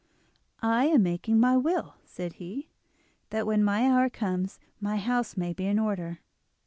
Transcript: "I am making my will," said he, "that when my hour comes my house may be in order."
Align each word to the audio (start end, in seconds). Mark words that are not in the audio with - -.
"I 0.63 0.85
am 0.87 1.03
making 1.03 1.39
my 1.39 1.55
will," 1.57 1.93
said 2.05 2.33
he, 2.41 2.69
"that 3.29 3.45
when 3.45 3.63
my 3.63 3.87
hour 3.87 4.09
comes 4.09 4.59
my 4.79 4.97
house 4.97 5.37
may 5.37 5.53
be 5.53 5.67
in 5.67 5.77
order." 5.77 6.21